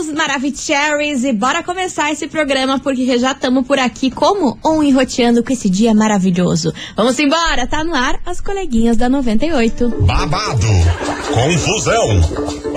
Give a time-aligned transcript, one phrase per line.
[0.00, 5.42] queridos Maravicheries, e bora começar esse programa porque já estamos por aqui como um enroteando
[5.42, 6.72] com esse dia maravilhoso.
[6.96, 9.88] Vamos embora, tá no ar as coleguinhas da 98.
[10.06, 10.66] Babado,
[11.32, 12.20] confusão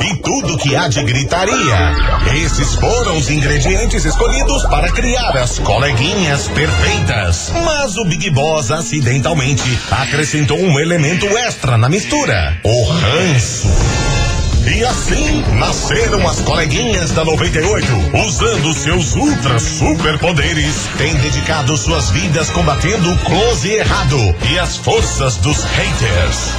[0.01, 1.95] e tudo que há de gritaria.
[2.43, 7.51] Esses foram os ingredientes escolhidos para criar as coleguinhas perfeitas.
[7.63, 14.22] Mas o Big Boss acidentalmente acrescentou um elemento extra na mistura: o ranço.
[14.65, 17.85] E assim nasceram as coleguinhas da 98,
[18.25, 24.17] usando seus ultra superpoderes, têm dedicado suas vidas combatendo o close e errado
[24.49, 26.53] e as forças dos haters.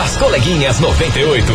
[0.00, 1.52] As coleguinhas 98.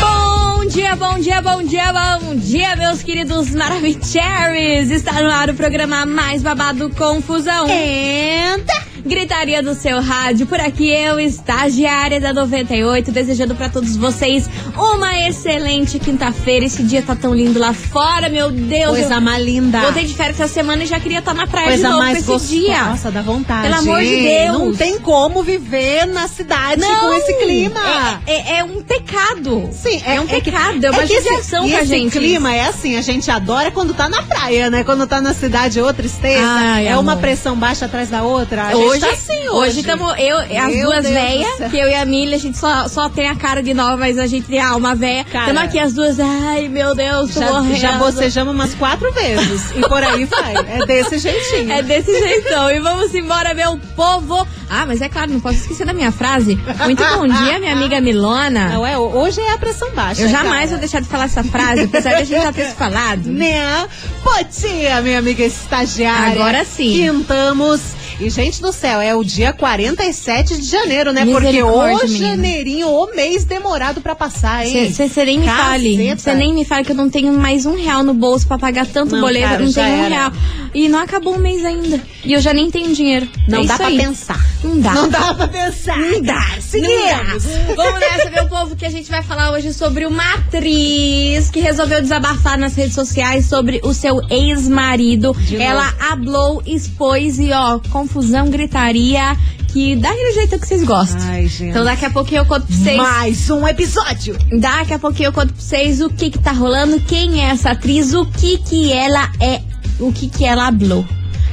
[0.00, 4.90] Bom dia, bom dia, bom dia, bom dia, meus queridos Maravicheries!
[4.90, 7.68] Está no ar o programa mais babado Confusão.
[7.68, 8.79] Entra!
[9.04, 15.26] Gritaria do seu rádio, por aqui eu, estagiária da 98, desejando para todos vocês uma
[15.28, 16.64] excelente quinta-feira.
[16.66, 18.90] Esse dia tá tão lindo lá fora, meu Deus.
[18.98, 19.80] Coisa eu mais linda.
[19.80, 22.18] Voltei de férias essa semana e já queria estar na praia Coisa de novo mais
[22.18, 22.84] esse gostosa dia.
[22.84, 23.62] Nossa, dá vontade.
[23.62, 24.58] Pelo amor de Deus.
[24.58, 27.80] Não tem como viver na cidade com esse clima.
[28.26, 29.68] É, é- é um pecado.
[29.72, 32.12] Sim, é, um pecado, é uma que esse- judiação pra esse gente.
[32.18, 34.84] clima é assim, a gente adora quando tá na praia, né?
[34.84, 37.20] Quando tá na cidade é outra tristeza, Ai, é uma amor.
[37.20, 38.68] pressão baixa atrás da outra.
[38.68, 39.80] A Hoje, tá assim hoje hoje.
[39.80, 43.08] estamos eu, as Meu duas velhas, que eu e a Milha, a gente só, só
[43.08, 45.26] tem a cara de nova, mas a gente tem a alma velha.
[45.26, 47.76] Estamos aqui as duas, ai meu Deus, tô já, morrendo.
[47.76, 49.70] já bocejamos umas quatro vezes.
[49.76, 50.54] e por aí vai.
[50.56, 51.72] É desse jeitinho.
[51.72, 52.70] É desse jeitão.
[52.70, 54.46] E vamos embora, meu povo.
[54.68, 56.58] Ah, mas é claro, não posso esquecer da minha frase.
[56.84, 58.68] Muito bom dia, minha amiga Milona.
[58.70, 58.96] Não é?
[58.96, 60.22] Hoje é a pressão baixa.
[60.22, 60.68] Eu jamais cara.
[60.68, 63.26] vou deixar de falar essa frase, apesar de a gente já ter se falado.
[63.26, 63.88] Né?
[64.22, 66.40] Bom dia, minha amiga estagiária.
[66.40, 66.92] Agora sim.
[66.92, 67.99] Quintamos.
[68.20, 71.24] E, gente do céu, é o dia 47 de janeiro, né?
[71.24, 74.92] Porque o janeirinho, o mês demorado pra passar, hein?
[74.92, 76.14] Você nem me fale.
[76.16, 78.86] Você nem me fale que eu não tenho mais um real no bolso pra pagar
[78.86, 79.48] tanto Não, boleto.
[79.48, 80.32] cara, não tenho um real.
[80.74, 82.00] E não acabou o mês ainda.
[82.22, 83.26] E eu já nem tenho dinheiro.
[83.48, 83.96] Não É dá pra aí.
[83.98, 84.44] pensar.
[84.62, 84.92] Não dá.
[84.92, 85.96] Não dá pra pensar.
[85.98, 87.44] Não dá, Seguimos.
[87.44, 87.82] não dá.
[87.84, 92.00] Vamos nessa, meu povo, que a gente vai falar hoje sobre uma atriz que resolveu
[92.02, 95.34] desabafar nas redes sociais sobre o seu ex-marido.
[95.58, 99.36] Ela hablou, expôs e, ó, confusão, gritaria,
[99.68, 101.20] que dá aquele jeito que vocês gostam.
[101.22, 101.70] Ai, gente.
[101.70, 102.96] Então daqui a pouquinho eu conto pra vocês.
[102.96, 104.36] Mais um episódio.
[104.60, 107.70] Daqui a pouquinho eu conto pra vocês o que que tá rolando, quem é essa
[107.70, 109.60] atriz, o que que ela é,
[109.98, 111.04] o que que ela hablou.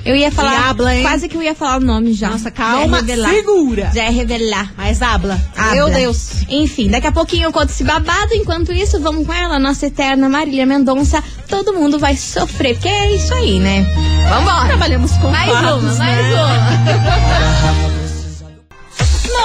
[0.07, 1.01] Eu ia falar, habla, hein?
[1.03, 2.29] quase que eu ia falar o nome já.
[2.29, 3.29] Nossa, Já calma, revelar.
[3.29, 3.91] segura.
[3.93, 4.71] Já é revelar.
[4.77, 5.39] Mas habla.
[5.55, 5.73] Habla.
[5.73, 6.29] Meu Deus.
[6.47, 8.33] Enfim, daqui a pouquinho eu conto esse babado.
[8.33, 11.23] Enquanto isso, vamos com ela, nossa eterna Marília Mendonça.
[11.49, 13.85] Todo mundo vai sofrer, porque é isso aí, né?
[14.29, 14.67] Vambora.
[14.67, 16.33] Trabalhamos com Mais uma, fatos, mais né?
[16.33, 17.96] uma.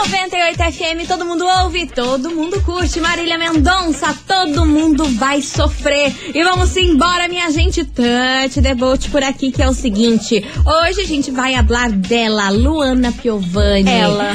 [0.03, 2.99] 98 FM, todo mundo ouve, todo mundo curte.
[2.99, 6.13] Marília Mendonça, todo mundo vai sofrer.
[6.35, 7.85] E vamos embora, minha gente.
[7.85, 10.45] Touch the boat por aqui, que é o seguinte.
[10.67, 13.89] Hoje a gente vai falar dela, Luana Piovani.
[13.89, 14.35] Ela,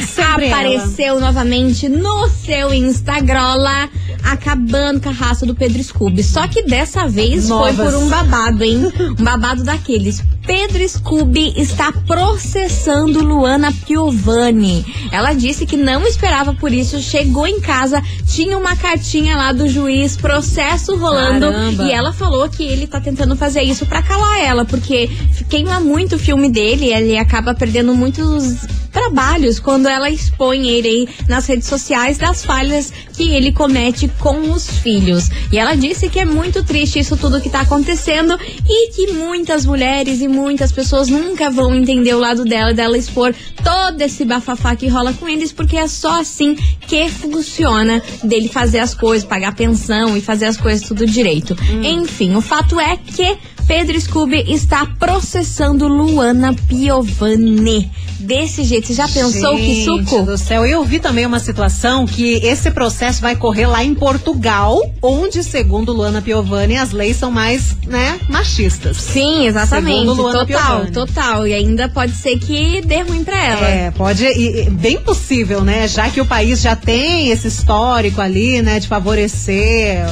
[0.53, 3.89] Apareceu novamente no seu Instagram,
[4.23, 6.23] acabando com a raça do Pedro Scooby.
[6.23, 7.75] Só que dessa vez Novas.
[7.75, 8.89] foi por um babado, hein?
[9.19, 10.23] Um babado daqueles.
[10.47, 14.85] Pedro Scooby está processando Luana Piovani.
[15.11, 19.67] Ela disse que não esperava por isso, chegou em casa, tinha uma cartinha lá do
[19.67, 21.83] juiz, processo rolando, Caramba.
[21.83, 25.09] e ela falou que ele tá tentando fazer isso pra calar ela, porque
[25.49, 28.55] queima muito o filme dele, ele acaba perdendo muitos
[28.97, 34.51] trabalhos quando ela expõe ele aí nas redes sociais das falhas que ele comete com
[34.51, 35.29] os filhos.
[35.51, 38.35] E ela disse que é muito triste isso tudo que tá acontecendo
[38.67, 43.35] e que muitas mulheres e muitas pessoas nunca vão entender o lado dela, dela expor
[43.63, 48.79] todo esse bafafá que rola com eles, porque é só assim que funciona dele fazer
[48.79, 51.55] as coisas, pagar pensão e fazer as coisas tudo direito.
[51.83, 57.91] Enfim, o fato é que Pedro Scooby está processando Luana Piovani.
[58.19, 60.23] Desse jeito, você já pensou que Gente suco?
[60.25, 64.81] do céu, eu vi também uma situação que esse processo vai correr lá em Portugal,
[65.03, 68.97] onde, segundo Luana Piovani, as leis são mais, né, machistas.
[68.97, 69.99] Sim, exatamente.
[69.99, 70.91] Segundo Luana Total, Piovani.
[70.91, 71.47] total.
[71.47, 73.67] E ainda pode ser que dê ruim pra ela.
[73.67, 75.87] É, pode, e, e bem possível, né?
[75.87, 80.03] Já que o país já tem esse histórico ali, né, de favorecer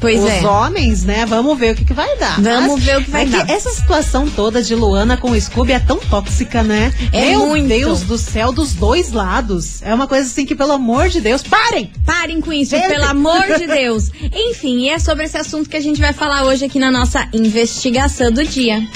[0.00, 0.46] pois os é.
[0.46, 1.26] homens, né?
[1.26, 2.40] Vamos ver o que, que vai dar.
[2.40, 3.46] Vamos ver o que vai é dar.
[3.46, 6.92] Que essa situação toda de Luana com o Scooby é tão tóxica, né?
[7.12, 7.68] É Meu muito.
[7.68, 9.82] Deus do céu, dos dois lados.
[9.82, 11.90] É uma coisa assim que, pelo amor de Deus, parem!
[12.04, 14.10] Parem com isso, pelo amor de Deus.
[14.32, 17.28] Enfim, e é sobre esse assunto que a gente vai falar hoje aqui na nossa
[17.32, 18.86] investigação do dia.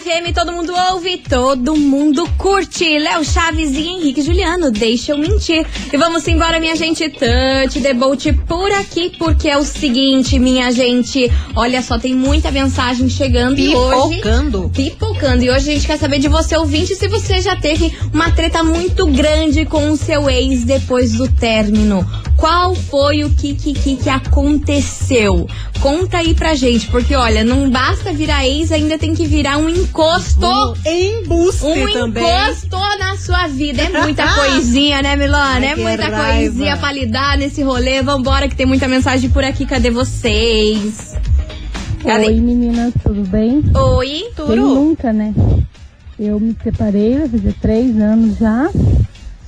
[0.00, 2.98] FM, todo mundo ouve, todo mundo curte.
[2.98, 5.66] Léo Chaves e Henrique Juliano, deixa eu mentir.
[5.92, 7.08] E vamos embora, minha gente.
[7.08, 11.30] The boat por aqui, porque é o seguinte, minha gente.
[11.54, 14.70] Olha só, tem muita mensagem chegando e hoje Pipocando.
[14.74, 15.44] pipocando.
[15.44, 18.62] E hoje a gente quer saber de você, ouvinte, se você já teve uma treta
[18.62, 22.06] muito grande com o seu ex depois do término.
[22.36, 25.46] Qual foi o que, que, que, que aconteceu?
[25.80, 29.68] Conta aí pra gente, porque olha, não basta virar ex, ainda tem que virar um
[29.88, 30.46] encosto.
[30.46, 32.22] Um embuste Um também.
[32.24, 33.82] encosto na sua vida.
[33.82, 35.54] É muita coisinha, né, Milona?
[35.54, 36.38] Ai, É muita raiva.
[36.38, 38.02] coisinha pra lidar nesse rolê.
[38.02, 39.66] Vambora, que tem muita mensagem por aqui.
[39.66, 41.16] Cadê vocês?
[42.02, 42.26] Cadê?
[42.26, 43.62] Oi meninas, tudo bem?
[43.74, 44.24] Oi.
[44.36, 45.34] Quem nunca, né?
[46.18, 48.70] Eu me separei, vai fazer três anos já.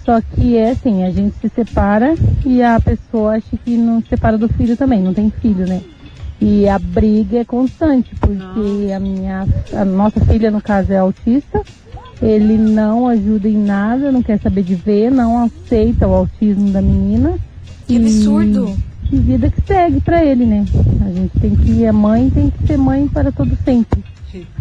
[0.05, 2.15] Só que é assim, a gente se separa
[2.45, 5.81] e a pessoa acha que não se separa do filho também, não tem filho, né?
[6.41, 11.63] E a briga é constante, porque a minha, a nossa filha, no caso, é autista.
[12.23, 16.81] Ele não ajuda em nada, não quer saber de ver, não aceita o autismo da
[16.81, 17.39] menina.
[17.87, 18.77] Que absurdo.
[19.05, 20.65] Que vida que segue pra ele, né?
[21.05, 24.03] A gente tem que, a mãe tem que ser mãe para todo sempre.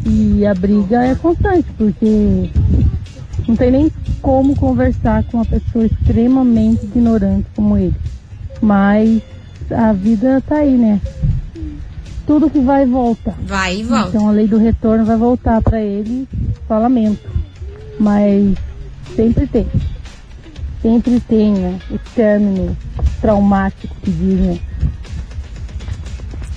[0.06, 2.50] E a briga é constante, porque
[3.48, 3.92] não tem nem
[4.22, 7.96] como conversar com uma pessoa extremamente ignorante como ele.
[8.62, 9.22] Mas
[9.70, 11.00] a vida tá aí, né?
[12.30, 13.34] Tudo que vai volta.
[13.42, 14.10] Vai e volta.
[14.10, 16.28] Então a lei do retorno vai voltar pra ele,
[16.68, 17.28] só lamento.
[18.00, 18.56] Mas
[19.16, 19.66] sempre tem.
[20.80, 22.78] Sempre tem né, o término
[23.20, 24.60] traumático que diz, né?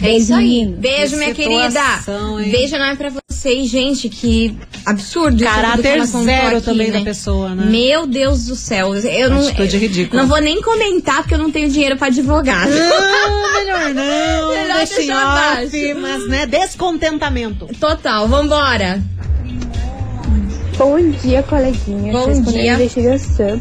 [0.03, 0.67] É isso aí.
[0.67, 2.43] Beijo, Que minha situação, querida.
[2.45, 2.51] hein?
[2.51, 4.09] Beijo enorme pra vocês, gente.
[4.09, 5.03] Que absurdo.
[5.05, 6.99] isso tudo que Caráter zero aqui, também né?
[6.99, 7.67] da pessoa, né?
[7.67, 8.95] Meu Deus do céu.
[8.97, 10.23] Eu não, Atitude ridícula.
[10.23, 12.71] não vou nem comentar porque eu não tenho dinheiro pra advogado.
[12.73, 14.53] Ah, melhor não.
[14.63, 16.01] Melhor deixar off, abaixo.
[16.01, 17.67] mas, né, descontentamento.
[17.79, 19.01] Total, vambora.
[20.79, 22.13] Bom dia, coleguinha.
[22.13, 22.75] Bom dia.
[22.75, 23.61] investigação.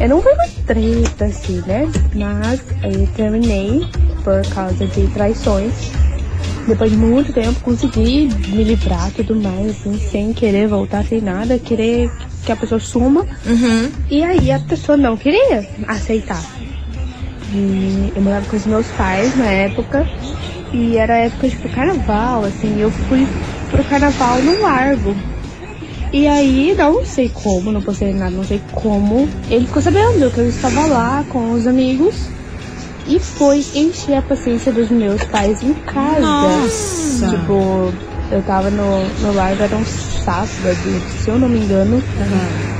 [0.00, 1.88] Eu não foi uma treta, assim, né?
[2.14, 3.86] Mas eu terminei
[4.22, 5.92] por causa de traições.
[6.66, 11.58] Depois de muito tempo, consegui me livrar tudo mais, assim, sem querer voltar, sem nada,
[11.58, 12.10] querer
[12.44, 13.26] que a pessoa suma.
[13.44, 13.90] Uhum.
[14.08, 16.42] E aí a pessoa não queria aceitar.
[17.52, 20.06] E eu morava com os meus pais na época.
[20.72, 23.28] E era época de carnaval, assim, eu fui
[23.68, 25.14] pro carnaval no largo.
[26.12, 29.28] E aí, não sei como, não postei nada, não sei como.
[29.50, 32.14] Ele ficou sabendo que eu estava lá com os amigos
[33.06, 36.20] e foi encher a paciência dos meus pais em casa.
[36.20, 37.28] Nossa.
[37.30, 37.92] Tipo,
[38.30, 42.02] eu tava no, no largo, era um sábado, se eu não me engano.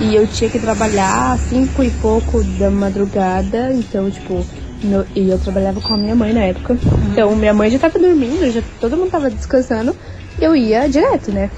[0.00, 3.73] E eu tinha que trabalhar às cinco e pouco da madrugada.
[3.73, 4.45] Então, tipo,
[4.83, 6.76] meu- e eu trabalhava com a minha mãe na época.
[7.11, 9.95] Então, minha mãe já tava dormindo, já todo mundo tava descansando.
[10.41, 11.50] Eu ia direto, né?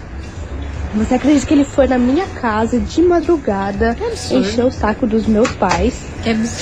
[0.97, 3.97] Você acredita que ele foi na minha casa de madrugada,
[4.37, 5.95] encher o saco dos meus pais,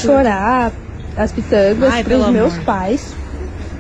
[0.07, 0.73] chorar
[1.17, 2.65] as pitangas Ai, pros meus amor.
[2.65, 3.15] pais?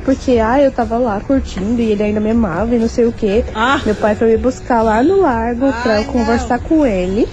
[0.04, 3.12] Porque, ah, eu tava lá curtindo e ele ainda me amava e não sei o
[3.12, 3.44] quê.
[3.54, 3.80] Ah.
[3.86, 7.28] Meu pai foi me buscar lá no largo pra Ai, eu conversar com ele,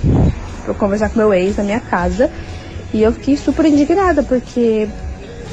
[0.64, 2.30] pra eu conversar com meu ex na minha casa.
[2.94, 4.88] E eu fiquei super indignada, porque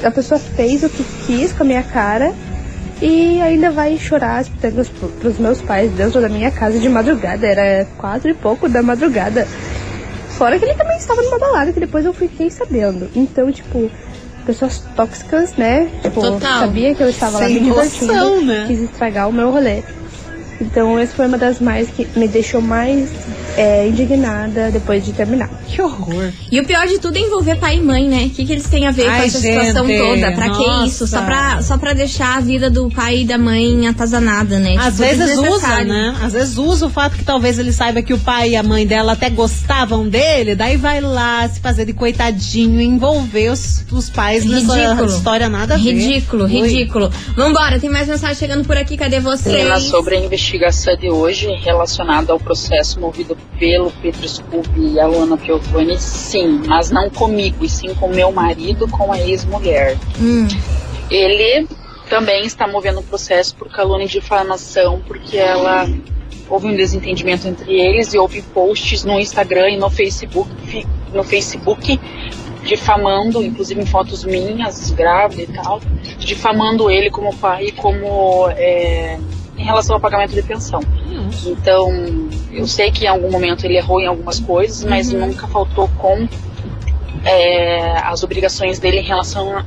[0.03, 2.31] a pessoa fez o que quis com a minha cara
[3.01, 6.87] e ainda vai chorar as pitangas pro- pros meus pais dentro da minha casa de
[6.89, 7.45] madrugada.
[7.47, 9.45] Era quatro e pouco da madrugada.
[10.29, 13.09] Fora que ele também estava numa balada, que depois eu fiquei sabendo.
[13.15, 13.89] Então, tipo,
[14.47, 15.89] pessoas tóxicas, né?
[16.01, 16.61] Tipo, Total.
[16.61, 18.63] sabia que eu estava lá Sem me noção, divertindo, né?
[18.67, 19.83] quis estragar o meu rolê.
[20.59, 23.09] Então, essa foi uma das mais que me deixou mais
[23.57, 25.49] é, indignada depois de terminar.
[25.67, 26.31] Que horror.
[26.51, 28.25] E o pior de tudo é envolver pai e mãe, né?
[28.25, 30.31] O que, que eles têm a ver Ai, com essa gente, situação toda?
[30.31, 30.85] Pra que nossa.
[30.87, 31.07] isso?
[31.07, 34.75] Só pra, só pra deixar a vida do pai e da mãe atazanada, né?
[34.77, 36.15] Às Tipo, vezes usa, né?
[36.21, 38.85] Às vezes usa o fato que talvez ele saiba que o pai e a mãe
[38.85, 44.09] dela até gostavam dele, daí vai lá se fazer de coitadinho e envolver os, os
[44.09, 45.05] pais nessa Ridículo.
[45.09, 45.83] história nada a ver.
[45.93, 46.51] Ridículo, Ui.
[46.51, 47.09] ridículo.
[47.35, 49.55] Vambora, tem mais mensagem chegando por aqui, cadê vocês?
[49.55, 55.07] Menina, sobre a investigação de hoje relacionada ao processo movido pelo Pedro Scooby e a
[55.07, 59.97] Luana Piovani, sim, mas não comigo, e sim com meu marido, com a ex-mulher.
[60.19, 60.47] Hum,
[61.09, 61.67] Ele
[62.09, 65.89] também está movendo um processo por calúnia e difamação, porque ela
[66.49, 70.49] houve um desentendimento entre eles e houve posts no Instagram e no Facebook,
[71.13, 71.99] no Facebook
[72.63, 75.81] difamando, inclusive em fotos minhas, grávida e tal,
[76.19, 79.17] difamando ele como pai e como é,
[79.57, 80.81] em relação ao pagamento de pensão.
[81.45, 81.89] Então,
[82.51, 86.27] eu sei que em algum momento ele errou em algumas coisas, mas nunca faltou com
[87.25, 89.63] é, as obrigações dele em relação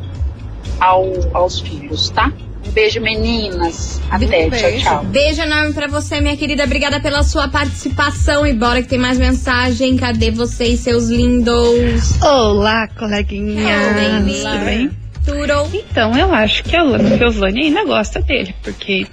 [0.78, 2.32] ao, aos filhos, tá?
[2.66, 4.00] Um beijo, meninas.
[4.10, 4.84] Até, Um tchau, beijo.
[4.84, 5.04] tchau.
[5.06, 6.62] Beijo enorme pra você, minha querida.
[6.64, 8.46] Obrigada pela sua participação.
[8.46, 9.96] E bora que tem mais mensagem.
[9.96, 12.20] Cadê vocês, seus lindos?
[12.22, 13.72] Olá, coleguinha.
[13.72, 14.42] Hello, baby.
[14.42, 14.90] Tudo bem?
[15.24, 15.68] Turo.
[15.90, 19.06] Então, eu acho que a Lana ainda gosta dele, porque,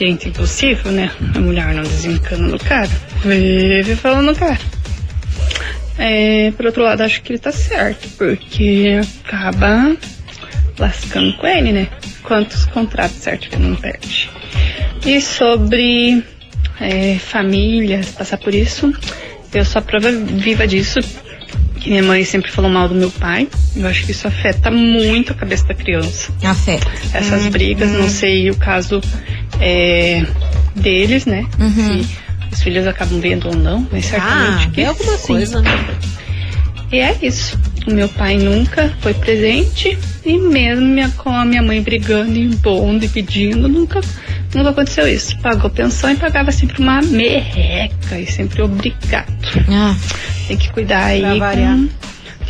[0.00, 1.10] gente, impossível, né?
[1.34, 2.88] A mulher não desencana no cara.
[3.22, 4.58] Vive falando cara.
[5.98, 9.94] É, por outro lado, acho que ele tá certo, porque acaba
[10.78, 11.88] lascando com ele, né?
[12.22, 14.30] Quantos contratos certo que não perde.
[15.04, 16.24] E sobre
[16.80, 18.90] é, famílias, passar por isso,
[19.52, 21.00] eu sou a prova viva disso.
[21.80, 23.48] Que minha mãe sempre falou mal do meu pai.
[23.74, 26.32] Eu acho que isso afeta muito a cabeça da criança.
[26.44, 26.86] Afeta.
[27.14, 29.00] Essas brigas, não sei o caso
[29.58, 30.24] é,
[30.76, 31.46] deles, né?
[31.58, 32.02] Uhum.
[32.02, 32.08] Se
[32.52, 35.26] os filhos acabam vendo ou não, mas certamente Ah, que é alguma sim.
[35.28, 35.70] coisa, né?
[36.92, 37.58] E é isso.
[37.86, 43.04] O meu pai nunca foi presente e mesmo minha, com a minha mãe brigando, impondo
[43.04, 44.00] e pedindo, nunca,
[44.54, 45.38] nunca aconteceu isso.
[45.40, 49.32] Pagou pensão e pagava sempre uma merreca e sempre obrigado.
[49.70, 49.94] Ah,
[50.48, 51.76] Tem que cuidar aí Pra variar.
[51.76, 51.88] com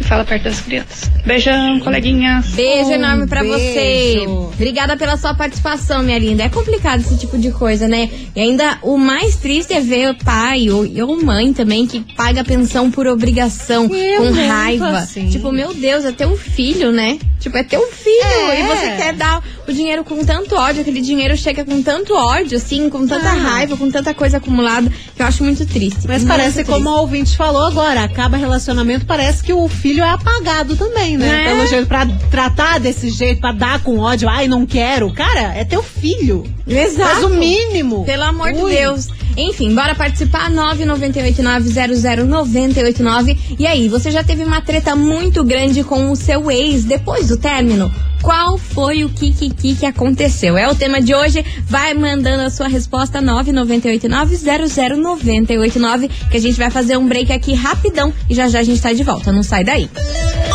[0.00, 1.11] que fala perto das crianças.
[1.26, 2.47] Beijão, coleguinhas.
[2.49, 3.59] beijo Um enorme pra beijo.
[3.59, 4.25] você.
[4.54, 6.42] Obrigada pela sua participação, minha linda.
[6.42, 8.09] É complicado esse tipo de coisa, né?
[8.35, 12.42] E ainda o mais triste é ver o pai ou, ou mãe também que paga
[12.42, 14.88] pensão por obrigação, com raiva.
[14.99, 15.28] assim.
[15.28, 17.19] Tipo, meu Deus, é teu filho, né?
[17.38, 18.50] Tipo, é teu filho.
[18.50, 18.61] É.
[18.61, 22.57] E você quer dar o dinheiro com tanto ódio, aquele dinheiro chega com tanto ódio,
[22.57, 23.35] assim, com tanta Ah.
[23.35, 26.00] raiva, com tanta coisa acumulada, que eu acho muito triste.
[26.07, 26.71] Mas Muito parece, triste.
[26.71, 31.44] como o ouvinte falou agora, acaba relacionamento, parece que o filho é apagado também, né?
[31.44, 31.49] É.
[31.49, 35.12] Pelo jeito, pra tratar desse jeito, pra dar com ódio, ai, não quero.
[35.12, 36.44] Cara, é teu filho.
[36.66, 37.11] Exato.
[37.11, 38.04] Faz o mínimo.
[38.04, 38.70] Pelo amor de Ui.
[38.70, 39.09] Deus.
[39.37, 43.37] Enfim, bora participar 998900989.
[43.58, 47.37] E aí, você já teve uma treta muito grande com o seu ex depois do
[47.37, 47.92] término?
[48.22, 50.58] Qual foi o que que aconteceu?
[50.58, 51.42] É o tema de hoje.
[51.64, 58.12] Vai mandando a sua resposta 998900989 que a gente vai fazer um break aqui rapidão
[58.28, 59.32] e já já a gente tá de volta.
[59.32, 59.84] Não sai daí.
[59.84, 60.50] Estamos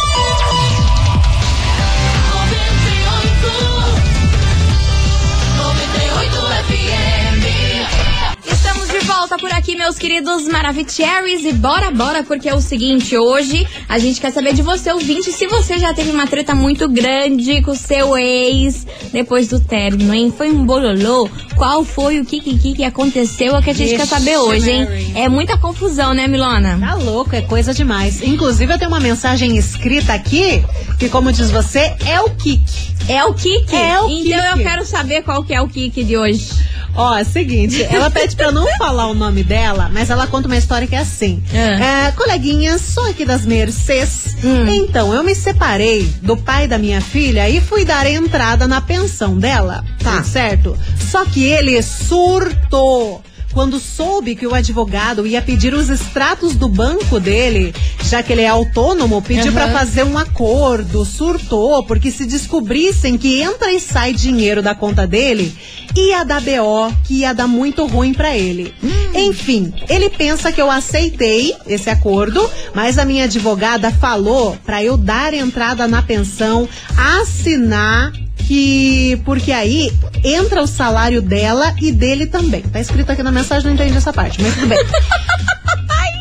[9.36, 11.46] volta por aqui, meus queridos Maravicheries.
[11.46, 15.32] E bora, bora, porque é o seguinte: hoje a gente quer saber de você, ouvinte,
[15.32, 20.14] se você já teve uma treta muito grande com o seu ex depois do término,
[20.14, 20.34] hein?
[20.36, 21.30] Foi um bololô?
[21.56, 23.56] Qual foi o que que, que aconteceu?
[23.56, 24.88] É o que a gente quer Vixe, saber hoje, hein?
[25.16, 26.78] É muita confusão, né, Milona?
[26.80, 28.22] Tá louco, é coisa demais.
[28.22, 30.64] Inclusive, eu tenho uma mensagem escrita aqui,
[31.00, 32.96] que como diz você, é o Kik.
[33.08, 33.76] É o Kiki?
[33.76, 36.50] É o Então eu quero saber qual que é o Kiki de hoje.
[36.96, 40.48] Ó, é o seguinte, ela pede pra não falar o nome dela, mas ela conta
[40.48, 41.44] uma história que é assim.
[41.54, 42.08] Ah.
[42.08, 44.36] É, coleguinha, sou aqui das Mercês.
[44.44, 44.68] Hum.
[44.68, 49.38] Então, eu me separei do pai da minha filha e fui dar entrada na pensão
[49.38, 49.84] dela.
[50.02, 50.18] Tá.
[50.18, 50.80] Tudo certo?
[51.00, 53.22] Só que ele surtou.
[53.56, 58.42] Quando soube que o advogado ia pedir os extratos do banco dele, já que ele
[58.42, 59.54] é autônomo, pediu Aham.
[59.54, 65.08] pra fazer um acordo, surtou, porque se descobrissem que entra e sai dinheiro da conta
[65.08, 65.56] dele,
[65.96, 68.76] ia dar BO, que ia dar muito ruim pra ele.
[69.16, 74.98] Enfim, ele pensa que eu aceitei esse acordo, mas a minha advogada falou pra eu
[74.98, 78.12] dar entrada na pensão, assinar
[78.46, 79.92] que porque aí
[80.24, 82.62] entra o salário dela e dele também.
[82.62, 84.78] Tá escrito aqui na mensagem, não entendi essa parte, mas tudo bem.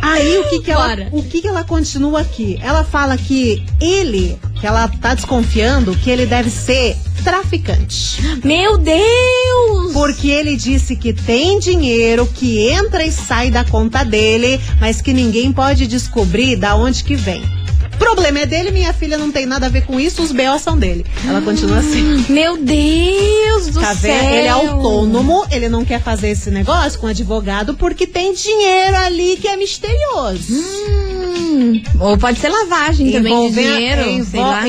[0.02, 1.08] Aí o que que ela, Bora.
[1.12, 2.58] o que que ela continua aqui?
[2.62, 8.20] Ela fala que ele que ela tá desconfiando que ele deve ser traficante.
[8.44, 9.92] Meu Deus!
[9.94, 15.12] Porque ele disse que tem dinheiro que entra e sai da conta dele, mas que
[15.12, 17.42] ninguém pode descobrir da onde que vem.
[17.98, 20.58] Problema é dele, minha filha não tem nada a ver com isso, os B.O.
[20.58, 21.04] são dele.
[21.26, 22.24] Ela continua assim.
[22.28, 24.14] Meu Deus do Tá céu!
[24.14, 24.30] vendo?
[24.34, 29.36] Ele é autônomo, ele não quer fazer esse negócio com advogado porque tem dinheiro ali
[29.40, 30.52] que é misterioso.
[30.52, 34.64] Hum, ou pode ser lavagem também de dinheiro, sei envol- lá.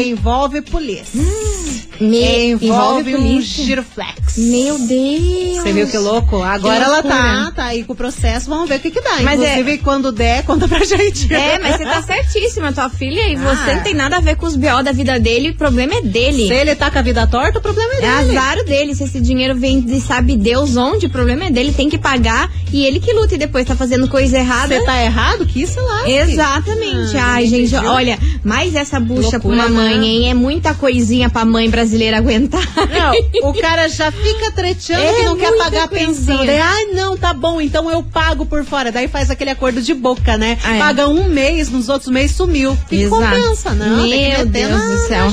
[1.15, 2.57] Hum, envolve polícia.
[2.59, 4.37] Me- envolve, um giroflex.
[4.37, 5.57] Meu Deus!
[5.63, 6.41] Você viu que louco?
[6.41, 7.15] Agora ela loucura.
[7.15, 9.21] tá, tá aí com o processo, vamos ver o que que dá.
[9.21, 11.33] Mas é- Inclusive, quando der, conta pra gente.
[11.33, 13.75] É, mas você tá certíssima, tua filha, e você Ah.
[13.75, 16.47] não tem nada a ver com os BO da vida dele, o problema é dele.
[16.47, 18.37] Se ele tá com a vida torta, o problema é É dele.
[18.37, 18.95] azar dele.
[18.95, 21.71] Se esse dinheiro vem de sabe Deus onde, o problema é dele.
[21.73, 24.75] Tem que pagar e ele que luta e depois tá fazendo coisa errada.
[24.77, 26.09] Você tá errado, que isso lá.
[26.09, 27.15] Exatamente.
[27.17, 30.05] Ah, Ai, gente, olha, mais essa bucha pra Loucura, uma mãe, né?
[30.05, 30.29] hein?
[30.29, 31.84] É muita coisinha pra mãe brasileira
[32.17, 32.61] aguentar.
[32.75, 36.45] Não, o cara já fica treteando É que não quer pagar a pensão.
[36.45, 38.91] Daí, ai, não, tá bom, então eu pago por fora.
[38.91, 40.57] Daí faz aquele acordo de boca, né?
[40.63, 40.79] Ah, é.
[40.79, 42.77] Paga um mês, nos outros meses sumiu.
[42.89, 43.21] Que Exato.
[43.21, 44.07] compensa, não?
[44.07, 45.27] Meu Deus na, do céu.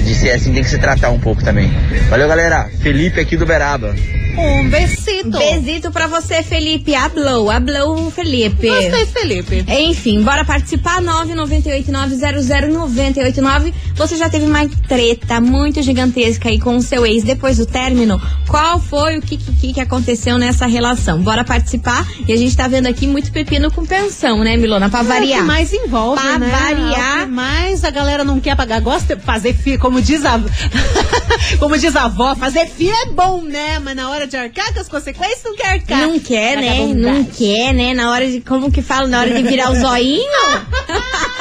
[0.00, 1.70] de ser assim, tem que se tratar um pouco também.
[2.08, 2.68] Valeu, galera.
[2.80, 3.94] Felipe aqui do Beraba.
[4.38, 5.38] Um besito.
[5.38, 6.94] Besito pra você, Felipe.
[6.94, 8.68] Hablou, hablou, Felipe.
[8.68, 9.64] Gostei, Felipe.
[9.68, 11.00] Enfim, bora participar.
[11.02, 13.72] 998900989.
[13.96, 18.20] Você já teve uma treta muito gigantesca aí com o seu ex depois do término?
[18.48, 21.20] Qual foi o que, que, que aconteceu nessa relação?
[21.22, 22.06] Bora participar.
[22.26, 24.88] E a gente tá vendo aqui muito pepino com pensão, né, Milona?
[24.88, 25.40] Pra É o variar.
[25.40, 26.48] que mais envolve, Pra né?
[26.48, 27.18] variar.
[27.18, 28.80] É o que mais a galera não quer pagar.
[28.80, 30.40] Gosta de fazer FIA, como diz a...
[31.58, 33.78] como diz a avó, fazer FIA é bom, né?
[33.78, 36.00] Mas na hora de arcar com as consequências, não quer arcar.
[36.00, 36.86] Não quer, né?
[36.94, 37.94] Não quer, né?
[37.94, 38.40] Na hora de.
[38.40, 39.06] Como que fala?
[39.08, 40.20] Na hora de virar o zoinho?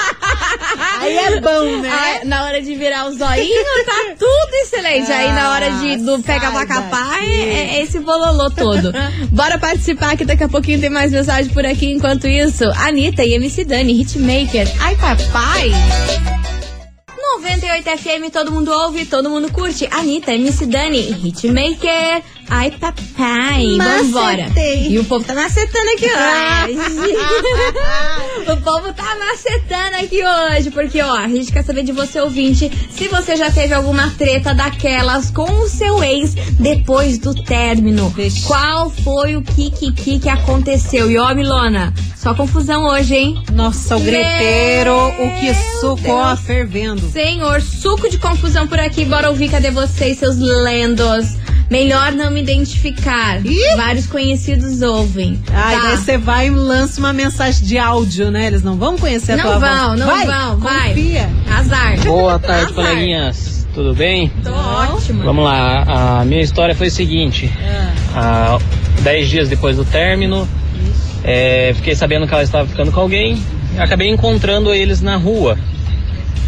[0.99, 1.89] Aí é bom, né?
[1.91, 5.11] Ah, na hora de virar o zoinho, tá tudo excelente.
[5.11, 6.73] Aí na hora de, do pega daqui.
[7.23, 8.91] é, é esse bololô todo.
[9.31, 11.91] Bora participar que daqui a pouquinho tem mais mensagem por aqui.
[11.91, 14.67] Enquanto isso, Anitta e MC Dani, Hitmaker.
[14.79, 15.71] Ai, papai!
[17.39, 19.87] 98 FM, todo mundo ouve, todo mundo curte.
[19.91, 22.21] Anitta, MC Dani, Hitmaker.
[22.51, 24.43] Ai, papai, vambora.
[24.47, 24.87] Macetei.
[24.89, 26.79] E o povo tá macetando aqui hoje.
[28.51, 32.71] o povo tá macetando aqui hoje, porque ó, a gente quer saber de você, ouvinte,
[32.89, 38.09] se você já teve alguma treta daquelas com o seu ex depois do término.
[38.09, 38.47] Vixe.
[38.47, 41.11] Qual foi o que, que, que, que aconteceu?
[41.11, 43.43] E ó, Milona, só confusão hoje, hein?
[43.53, 46.39] Nossa, o greteiro, o que suco, ó, Deus.
[46.41, 47.11] fervendo.
[47.11, 49.05] Senhor, suco de confusão por aqui.
[49.05, 51.37] Bora ouvir, cadê vocês, seus lendos?
[51.69, 53.45] Melhor não me identificar.
[53.45, 53.75] Ih!
[53.77, 55.39] Vários conhecidos ouvem.
[55.53, 55.81] Ai, Tá.
[55.89, 58.47] daí você vai e lança uma mensagem de áudio, né?
[58.47, 59.99] Eles não vão conhecer a Não tua vão, voz.
[59.99, 60.87] não vai, vão, vai.
[60.89, 61.29] confia.
[61.49, 61.99] Azar.
[62.03, 62.73] Boa tarde, Azar.
[62.73, 63.67] coleguinhas.
[63.73, 64.31] Tudo bem?
[64.43, 65.23] Tô ótimo.
[65.23, 66.19] Vamos lá.
[66.21, 67.51] A minha história foi o seguinte:
[68.15, 68.57] há
[69.01, 70.47] dez dias depois do término,
[71.23, 73.41] é, fiquei sabendo que ela estava ficando com alguém.
[73.75, 75.55] e Acabei encontrando eles na rua.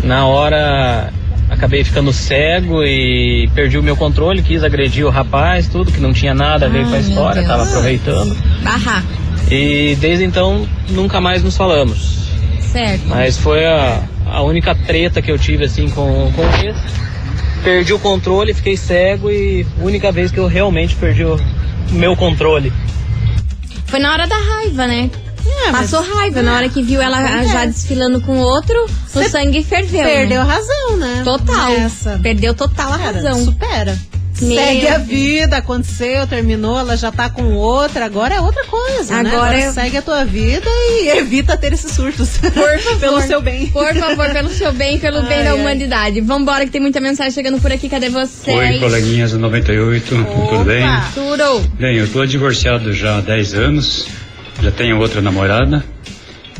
[0.03, 1.13] Na hora,
[1.51, 4.41] acabei ficando cego e perdi o meu controle.
[4.41, 7.43] Quis agredir o rapaz, tudo que não tinha nada a ver Ai, com a história.
[7.45, 8.35] Tava aproveitando.
[8.63, 9.03] Barra.
[9.51, 12.21] E desde então nunca mais nos falamos.
[12.59, 13.03] Certo.
[13.07, 16.73] Mas foi a, a única treta que eu tive assim com, com ele.
[17.63, 21.37] Perdi o controle, fiquei cego e única vez que eu realmente perdi o
[21.91, 22.73] meu controle.
[23.85, 25.11] Foi na hora da raiva, né?
[25.71, 30.03] Passou raiva na hora que viu ela já desfilando com outro, o Cê sangue ferveu.
[30.03, 30.53] Perdeu a né?
[30.53, 31.21] razão, né?
[31.23, 31.71] Total.
[31.71, 32.19] Nessa.
[32.21, 33.45] Perdeu total a Cara, razão.
[33.45, 33.97] Supera.
[34.41, 39.21] Meu Segue a vida, aconteceu, terminou, ela já tá com outra, agora é outra coisa,
[39.21, 39.29] né?
[39.29, 42.37] Agora Agora é- segue a tua vida e evita ter esses surtos.
[42.39, 42.79] Por favor.
[42.99, 43.67] Pelo seu bem.
[43.67, 45.59] Por favor, pelo seu bem, pelo bem Ai, da ai.
[45.59, 46.21] humanidade.
[46.21, 47.87] Vambora que tem muita mensagem chegando por aqui.
[47.87, 48.57] Cadê vocês?
[48.57, 50.09] Oi, coleguinhas do 98,
[50.49, 50.85] tudo bem?
[51.13, 51.59] Tudo.
[51.77, 54.07] Bem, eu tô divorciado já há 10 anos,
[54.61, 55.83] já tenho outra namorada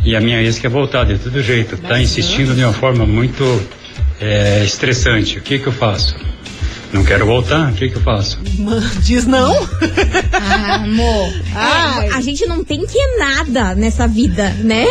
[0.04, 3.44] e a minha ex quer voltar de todo jeito, tá insistindo de uma forma muito
[4.20, 5.38] é, estressante.
[5.38, 6.16] O que que eu faço?
[6.94, 8.38] Não quero voltar, o que que eu faço?
[9.02, 9.54] Diz não.
[10.34, 11.34] Ah, amor.
[11.56, 12.08] Ai.
[12.10, 14.86] É, a gente não tem que nada nessa vida, né?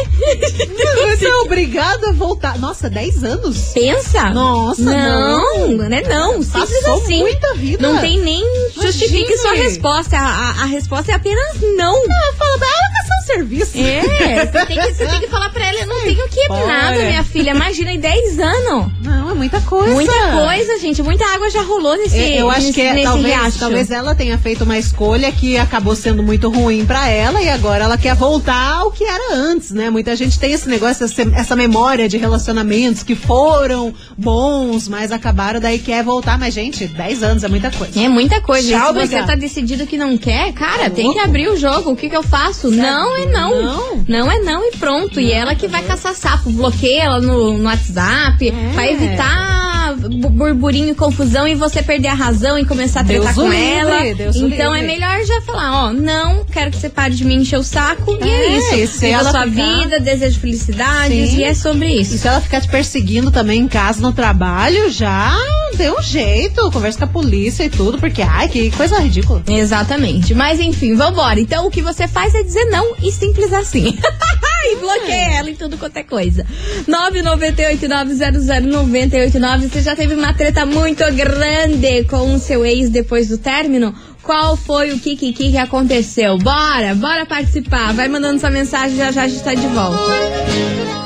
[1.16, 2.58] Você é obrigado a voltar.
[2.58, 3.72] Nossa, 10 anos?
[3.74, 4.30] Pensa?
[4.30, 5.68] Nossa, não.
[5.68, 5.68] não.
[5.76, 6.42] Não é não.
[6.42, 7.20] Simples Passou assim.
[7.20, 7.86] muita vida.
[7.92, 8.44] Não tem nem
[8.80, 10.16] justifique sua resposta.
[10.16, 11.96] A, a- a resposta é apenas não.
[11.96, 13.78] Ah, fala alocação de serviço.
[13.78, 16.66] É, você tem, que, você tem que falar pra ela, eu não tenho que Olha.
[16.66, 17.50] nada, minha filha.
[17.50, 18.90] Imagina, em 10 anos.
[19.02, 19.92] Não, é muita coisa.
[19.94, 21.02] Muita coisa, gente.
[21.02, 23.58] Muita água já rolou nesse É, Eu acho nesse, que é, talvez, riacho.
[23.58, 27.84] talvez ela tenha feito uma escolha que acabou sendo muito ruim pra ela e agora
[27.84, 29.90] ela quer voltar ao que era antes, né?
[29.90, 35.60] Muita gente tem esse negócio, essa, essa memória de relacionamentos que foram bons, mas acabaram,
[35.60, 36.38] daí quer voltar.
[36.38, 38.00] Mas, gente, 10 anos é muita coisa.
[38.00, 38.68] É muita coisa.
[38.68, 41.56] E Tchau, se você tá decidido que não quer, cara, Tá tem que abrir o
[41.56, 41.90] jogo.
[41.92, 42.70] O que que eu faço?
[42.70, 43.62] Não é não.
[43.62, 44.04] Não.
[44.08, 45.20] Não é não e pronto.
[45.20, 46.50] E ela que vai caçar sapo.
[46.50, 48.72] Bloqueia ela no, no WhatsApp É.
[48.74, 49.59] pra evitar
[50.08, 53.50] burburinho e confusão e você perder a razão e começar a Deus tretar o com
[53.52, 54.14] livre, ela.
[54.14, 54.94] Deus então é livre.
[54.96, 58.16] melhor já falar, ó, não, quero que você pare de me encher o saco.
[58.20, 58.74] E é, É, isso.
[58.74, 61.38] e se Viva ela sua ficar- vida, desejo felicidades Sim.
[61.38, 62.14] e é sobre isso.
[62.14, 65.36] E se ela ficar te perseguindo também em casa, no trabalho, já
[65.76, 66.70] deu um jeito.
[66.70, 69.42] Conversa com a polícia e tudo, porque, ai, que coisa ridícula.
[69.48, 70.34] Exatamente.
[70.34, 71.38] Mas enfim, vambora.
[71.40, 73.96] Então o que você faz é dizer não e simples assim.
[74.64, 76.44] e bloqueia ela em tudo quanto é coisa.
[76.88, 79.68] 998-900-989.
[79.68, 83.94] Você já teve uma treta muito grande com o seu ex depois do término?
[84.22, 86.36] Qual foi o que, que, que aconteceu?
[86.38, 87.94] Bora, bora participar.
[87.94, 90.99] Vai mandando sua mensagem, já já a gente tá de volta.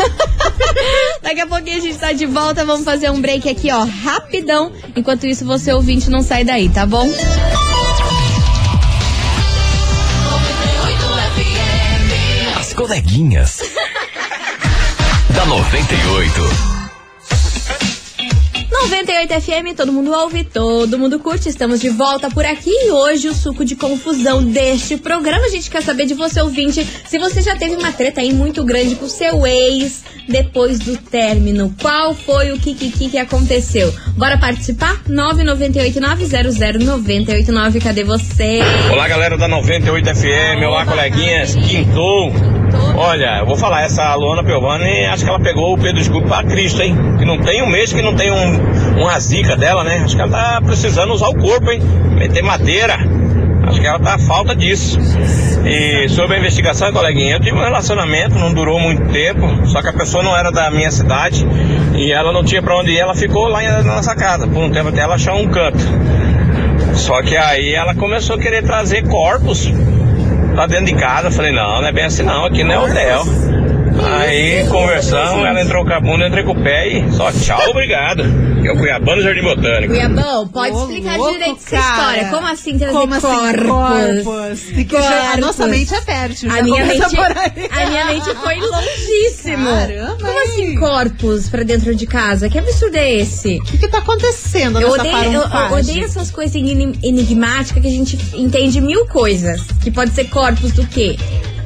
[1.22, 4.72] Daqui a pouquinho a gente tá de volta, vamos fazer um break aqui, ó, rapidão.
[4.96, 7.08] Enquanto isso, você ouvinte não sai daí, tá bom?
[12.58, 13.60] As coleguinhas.
[15.34, 16.77] da 98.
[18.82, 21.48] 98 FM, todo mundo ouve, todo mundo curte.
[21.48, 25.46] Estamos de volta por aqui e hoje o suco de confusão deste programa.
[25.46, 28.62] A gente quer saber de você, ouvinte, se você já teve uma treta aí muito
[28.64, 31.74] grande com seu ex depois do término.
[31.82, 33.92] Qual foi o kikiki que aconteceu?
[34.16, 35.02] Bora participar?
[35.08, 37.82] 998900989.
[37.82, 38.60] Cadê você?
[38.92, 40.62] Olá, galera da 98 FM.
[40.64, 41.56] Olá, coleguinhas.
[41.56, 42.32] Quintou.
[42.96, 46.42] Olha, eu vou falar, essa Luana Piovani, acho que ela pegou o Pedro Escudo pra
[46.42, 46.96] Cristo, hein?
[47.18, 50.02] Que não tem um mês que não tem um, uma zica dela, né?
[50.04, 51.80] Acho que ela tá precisando usar o corpo, hein?
[52.16, 52.98] Meter madeira.
[53.68, 54.98] Acho que ela tá falta disso.
[55.64, 59.88] E sobre a investigação, coleguinha, eu tive um relacionamento, não durou muito tempo, só que
[59.88, 61.46] a pessoa não era da minha cidade
[61.94, 64.70] e ela não tinha pra onde ir, ela ficou lá na nossa casa, por um
[64.70, 65.78] tempo até ela achar um canto.
[66.94, 69.72] Só que aí ela começou a querer trazer corpos
[70.58, 71.30] pra dentro de casa.
[71.30, 73.24] Falei, não, não é bem assim não, aqui não é hotel.
[74.04, 77.70] Aí conversamos, ela entrou com a bunda, eu entrei com o pé e só tchau,
[77.70, 78.22] obrigado.
[78.60, 79.92] Que é o Cuiabano Jardim Botânico.
[79.92, 81.92] Cuiabão, pode Ô, explicar louco, direito essa cara.
[82.16, 82.28] história.
[82.30, 84.24] Como assim trazer Como assim, corpos?
[84.24, 84.60] corpos?
[84.88, 87.68] Que já- a nossa mente é fértil, A minha, mente, por aí.
[87.70, 89.64] a minha mente foi longíssimo.
[89.66, 92.48] Caramba, Como assim corpos pra dentro de casa?
[92.48, 93.58] Que absurdo é esse?
[93.58, 97.88] O que, que tá acontecendo Eu nessa odeio, eu, eu odeio essas coisas enigmáticas que
[97.88, 99.60] a gente entende mil coisas.
[99.82, 101.16] Que pode ser corpos do quê?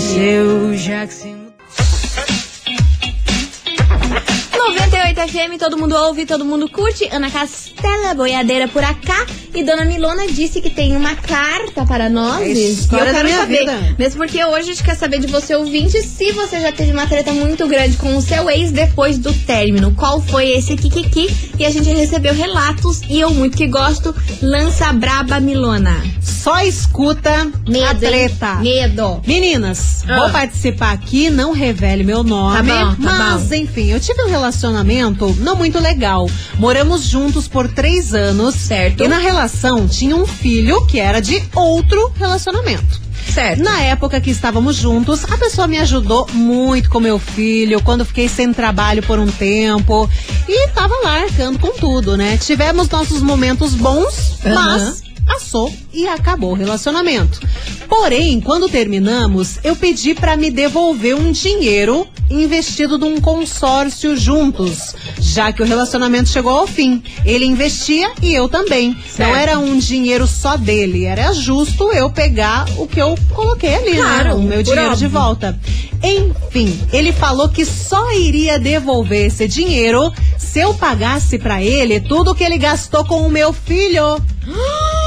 [5.19, 7.09] 98 FM, todo mundo ouve, todo mundo curte.
[7.11, 9.25] Ana Castela, boiadeira por acá.
[9.53, 12.41] E Dona Milona disse que tem uma carta para nós.
[12.41, 13.59] É a E eu quero saber.
[13.59, 13.95] vida.
[13.97, 17.07] Mesmo porque hoje a gente quer saber de você, ouvinte, se você já teve uma
[17.07, 19.93] treta muito grande com o seu ex depois do término.
[19.95, 21.29] Qual foi esse kikiki?
[21.57, 24.15] E a gente recebeu relatos e eu muito que gosto.
[24.41, 26.01] Lança braba Milona.
[26.21, 28.11] Só escuta a Medo, hein?
[28.11, 28.55] treta.
[28.55, 29.21] Medo.
[29.27, 30.19] Meninas, Ah.
[30.21, 32.55] vou participar aqui, não revele meu nome.
[32.57, 36.29] Tá bom, tá mas, enfim, eu tive um relacionamento não muito legal.
[36.57, 38.55] Moramos juntos por três anos.
[38.55, 39.03] Certo.
[39.03, 39.38] E na relação
[39.87, 42.99] tinha um filho que era de outro relacionamento.
[43.33, 43.61] Certo.
[43.61, 48.27] Na época que estávamos juntos, a pessoa me ajudou muito com meu filho, quando fiquei
[48.27, 50.09] sem trabalho por um tempo.
[50.47, 52.37] E tava lá arcando com tudo, né?
[52.37, 54.55] Tivemos nossos momentos bons, Aham.
[54.55, 57.39] mas passou e acabou o relacionamento.
[57.87, 65.51] Porém, quando terminamos, eu pedi pra me devolver um dinheiro investido num consórcio juntos, já
[65.51, 67.01] que o relacionamento chegou ao fim.
[67.25, 68.95] Ele investia e eu também.
[69.07, 69.29] Certo.
[69.29, 73.91] Não era um dinheiro só dele, era justo eu pegar o que eu coloquei ali,
[73.91, 73.97] né?
[74.01, 75.09] Claro, O meu dinheiro de óbvio.
[75.09, 75.59] volta.
[76.03, 82.33] Enfim, ele falou que só iria devolver esse dinheiro se eu pagasse pra ele tudo
[82.35, 84.21] que ele gastou com o meu filho.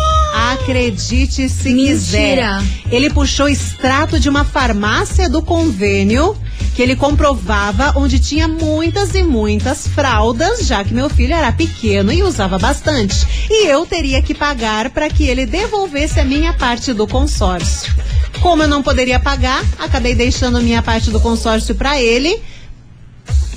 [0.52, 1.88] Acredite se Mentira.
[1.88, 2.62] quiser.
[2.90, 6.36] Ele puxou extrato de uma farmácia do convênio
[6.74, 12.12] que ele comprovava onde tinha muitas e muitas fraldas, já que meu filho era pequeno
[12.12, 13.26] e usava bastante.
[13.50, 17.92] E eu teria que pagar para que ele devolvesse a minha parte do consórcio.
[18.40, 22.40] Como eu não poderia pagar, acabei deixando minha parte do consórcio para ele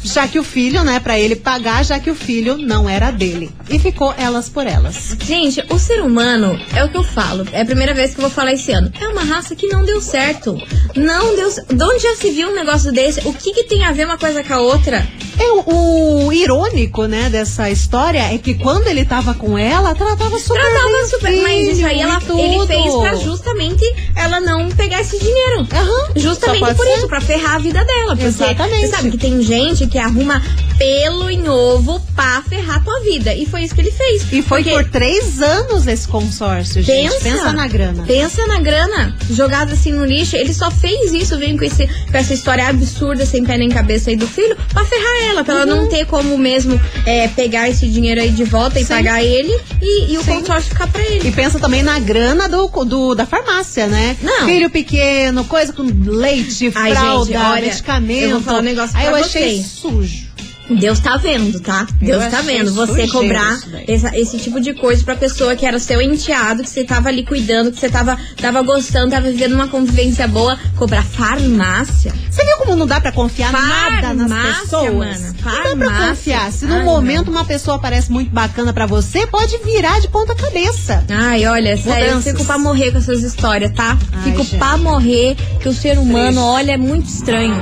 [0.05, 3.51] já que o filho, né, para ele pagar, já que o filho não era dele.
[3.69, 5.17] E ficou elas por elas.
[5.19, 8.23] Gente, o ser humano, é o que eu falo, é a primeira vez que eu
[8.23, 8.91] vou falar esse ano.
[8.99, 10.55] É uma raça que não deu certo.
[10.95, 11.49] Não deu.
[11.49, 13.27] De onde já se viu um negócio desse?
[13.27, 15.05] O que, que tem a ver uma coisa com a outra?
[15.37, 20.37] É, o, o irônico, né, dessa história é que quando ele tava com ela, tratava
[20.39, 21.41] super Tratava bem super.
[21.41, 22.67] Mas isso aí ela, e ele tudo.
[22.67, 23.83] fez pra justamente
[24.15, 25.67] ela não pegar esse dinheiro.
[25.73, 26.97] Aham, Justamente por ser.
[26.97, 28.15] isso, pra ferrar a vida dela.
[28.15, 28.87] Porque Exatamente.
[28.87, 30.41] Você sabe que tem gente que arruma
[30.77, 33.33] pelo em ovo pra ferrar a tua vida.
[33.33, 34.23] E foi isso que ele fez.
[34.31, 37.11] E foi Porque por três anos esse consórcio, gente.
[37.11, 38.03] Pensa, Pensa na grana.
[38.05, 39.15] Pensa na grana.
[39.29, 40.35] Jogada assim no lixo.
[40.35, 44.09] Ele só fez isso, veio com, esse, com essa história absurda, sem pé nem cabeça
[44.09, 45.24] aí do filho, pra ferrar ela.
[45.43, 45.81] Pra ela Uhum.
[45.83, 48.93] não ter como mesmo é, pegar esse dinheiro aí de volta e Sim.
[48.93, 50.39] pagar ele e, e o Sim.
[50.39, 51.27] consórcio ficar pra ele.
[51.27, 54.15] E pensa também na grana do, do- da farmácia, né?
[54.21, 54.45] Não.
[54.45, 58.23] Filho pequeno, coisa com leite, Ai, fralda, gente, olha, medicamento.
[58.23, 60.24] eu vou falar um negócio Aí pra eu achei sujo.
[60.69, 61.85] Deus tá vendo, tá?
[62.01, 62.73] Deus tá vendo.
[62.73, 66.83] Você cobrar essa- esse tipo de coisa pra pessoa que era seu enteado, que você
[66.83, 72.11] tava ali cuidando, que você tava, tava gostando, tava vivendo uma convivência boa, cobrar farmácia.
[72.31, 75.21] Você viu como não dá pra confiar nada nas Farmácia, pessoas?
[75.21, 76.07] Não dá pra farmácia.
[76.09, 76.51] confiar.
[76.51, 80.33] Se no Ai, momento uma pessoa parece muito bacana pra você, pode virar de ponta
[80.33, 81.03] cabeça.
[81.09, 83.97] Ai, olha, sério, eu fico pra morrer com essas histórias, tá?
[84.11, 84.57] Ai, fico gente.
[84.57, 86.39] pra morrer que o ser humano, Triste.
[86.39, 87.55] olha, é muito estranho.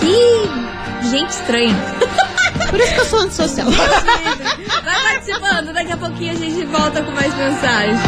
[0.00, 1.76] Que gente estranha.
[2.70, 3.68] Por isso que eu sou antissocial.
[3.70, 7.98] Vai participando, daqui a pouquinho a gente volta com mais mensagens.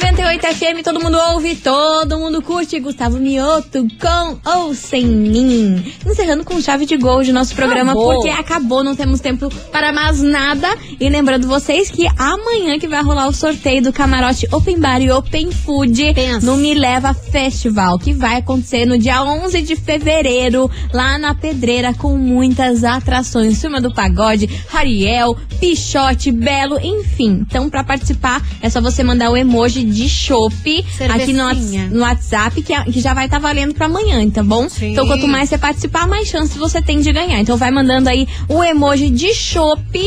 [0.00, 2.78] 98 FM, todo mundo ouve, todo mundo curte.
[2.78, 5.82] Gustavo Mioto com ou sem mim.
[6.04, 8.14] Encerrando com chave de gol de nosso programa, Acabou.
[8.14, 10.68] porque acabou, não temos tempo para mais nada.
[11.00, 15.10] E lembrando vocês que amanhã que vai rolar o sorteio do camarote Open Bar e
[15.10, 21.18] Open Food no Me Leva Festival, que vai acontecer no dia 11 de fevereiro, lá
[21.18, 23.60] na Pedreira, com muitas atrações.
[23.60, 27.44] Turma do Pagode, Ariel, Pichote, Belo, enfim.
[27.48, 31.44] Então, pra participar, é só você mandar o emoji de chopp aqui no,
[31.88, 34.66] no WhatsApp, que, a- que já vai estar valendo pra amanhã, tá bom?
[34.92, 37.38] Então, quanto mais você participar, mais chance você tem de ganhar.
[37.40, 39.98] Então, vai mandando aí o emoji de chopp,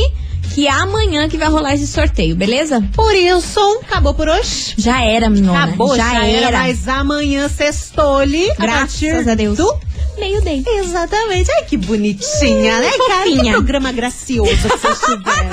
[0.54, 2.84] que é amanhã que vai rolar esse sorteio, beleza?
[2.94, 4.74] Por isso, acabou por hoje.
[4.78, 5.64] Já era, minhona.
[5.66, 6.58] Acabou, já, era.
[6.60, 8.52] Mas amanhã sextou-lhe.
[8.58, 9.58] Graças a Deus.
[9.58, 9.74] Do...
[10.20, 10.64] Meio day.
[10.66, 11.50] Exatamente.
[11.52, 13.24] Ai, que bonitinha, né, cara?
[13.24, 15.50] Que programa gracioso que vocês tiveram.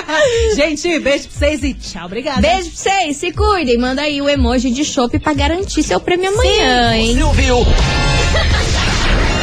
[0.54, 2.06] Gente, beijo pra vocês e tchau.
[2.06, 2.40] Obrigada.
[2.40, 3.78] Beijo pra vocês, se cuidem.
[3.78, 7.14] Manda aí o emoji de chopp pra garantir seu prêmio amanhã, hein?
[7.14, 7.66] Você ouviu?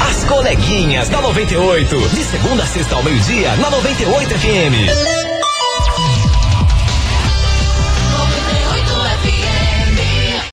[0.10, 2.10] As coleguinhas da 98.
[2.10, 5.27] De segunda a sexta ao meio-dia, na 98 FM.